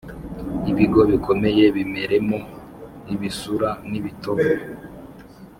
ibigo 0.71 1.01
bikomeye 1.11 1.63
bimeremo 1.75 2.37
ibisura 3.13 3.69
n’ibitovu, 3.89 4.49